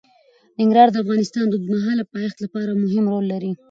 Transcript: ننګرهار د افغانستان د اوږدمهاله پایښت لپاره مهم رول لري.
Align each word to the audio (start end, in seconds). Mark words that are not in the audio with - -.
ننګرهار 0.59 0.89
د 0.91 0.95
افغانستان 1.03 1.45
د 1.47 1.53
اوږدمهاله 1.55 2.03
پایښت 2.13 2.37
لپاره 2.45 2.79
مهم 2.83 3.05
رول 3.13 3.25
لري. 3.33 3.51